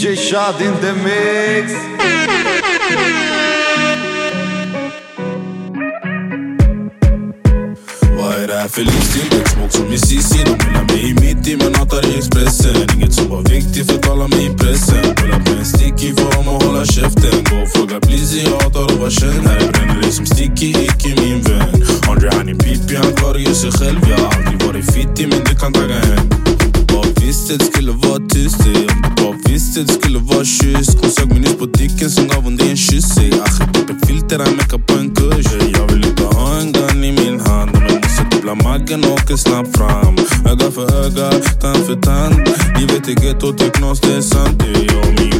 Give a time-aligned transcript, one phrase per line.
[0.00, 1.72] DJ Shad in the mix.
[8.18, 9.30] Vad är det här för livsstil?
[9.30, 12.76] Smak smoke som i Cissi De vill ha mig mitt i men hatar i Expressen.
[12.96, 15.14] Inget som var viktigt för att tala med i pressen.
[15.14, 17.44] Pulla på en sticky för dem att hålla käften.
[17.50, 19.48] Gå och fråga Blizzy, jag hatar att vara känd.
[19.48, 21.86] Här bränner det som sticky, icke min vän.
[22.08, 24.00] Andre han är pippi, han klarar ju sig själv.
[24.10, 26.28] Jag har aldrig varit fittig men du kan tagga hem.
[26.92, 28.69] Bara visste det skulle vara tyst
[29.80, 30.96] visste det skulle vara kyss
[31.30, 33.18] Hon på dicken, sen gav hon dig en kyss
[33.72, 34.38] bort en filter.
[35.78, 36.72] Jag vill ha en
[37.04, 39.36] i min hand Men måste dubbla maggen och åker
[39.76, 40.16] fram
[40.52, 41.30] Öga för öga,
[41.60, 42.34] tand för tand
[42.78, 43.14] Livet är
[43.58, 44.62] det knas, det är sant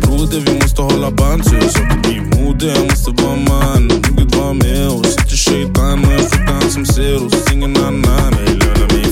[0.00, 1.54] broder, vi måste hålla band Så
[2.08, 6.30] min moder, jag måste vara man Gud var med oss, inte shaitan Och jag
[6.70, 8.58] som ser oss, ingen annan ey.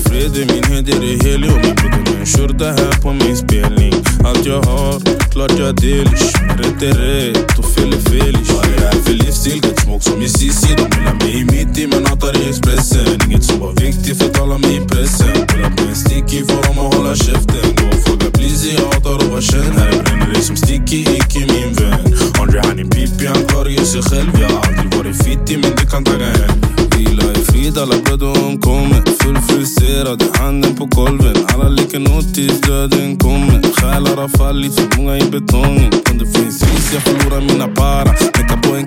[0.05, 3.95] Fred, min heder är helig Och min broder med en skjorta här på min spelning
[4.25, 6.13] Allt jag har, klart jag delar
[6.59, 9.61] Rätt är rätt och fel är felish Vad är det här för livsstil?
[9.65, 13.21] Get smak som i CC De vill ha mig mitt i men hatar i Expressen
[13.27, 16.87] Inget som var viktigt för att tala i pressen Pulla på en sticky får dem
[16.87, 20.41] att hålla käften Gå och fråga Blizzy, jag hatar att vara känd Här bränner det
[20.41, 22.05] som sticky, icke min vän
[22.41, 25.71] Andre han är pippi, han klarar ju sig själv Jag har aldrig varit fittig men
[25.81, 26.57] du kan tagga hem
[26.97, 31.37] Vila i frid, alla bröder omkommer Full frustrerad, handen på golven.
[31.49, 33.66] Alla leker nåt tills döden kommer
[33.97, 35.89] ela era falli su lunga in betone.
[36.05, 38.13] Quando foi em ciência, fulura mina para.
[38.13, 38.86] Me acabou em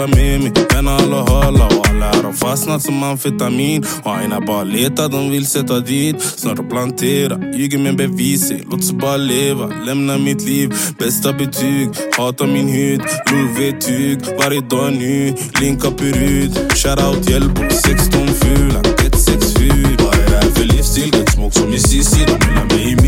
[0.00, 3.84] Hundra med mig, vänner alla hala Och alla här har fastnat som amfetamin.
[4.02, 6.22] Och aina bara letar, de vill sätta dit.
[6.22, 8.52] Snart plantera, ljuger med bevis.
[8.70, 10.74] Låt oss bara leva, lämna mitt liv.
[10.98, 13.00] Bästa betyg, hatar min hud.
[13.30, 15.34] Lovetyg, tyg, varje dag ny.
[15.60, 16.72] Linka perud.
[16.74, 21.14] shoutout Hjällbo 16 fula, 167 Vad är det här för livsstil?
[21.14, 22.99] Get smoke som i Sissi, De vill ha mig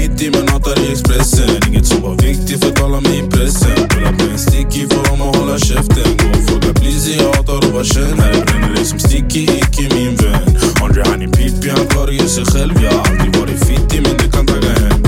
[11.12, 14.30] han är pippi, han klarar ju sig själv Jag har aldrig varit fittig men du
[14.30, 15.02] kan tagga hem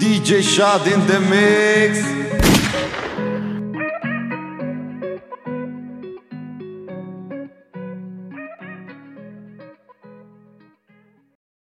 [0.00, 1.98] DJ Shad in the mix